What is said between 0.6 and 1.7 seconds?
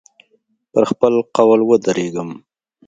پر خپل قول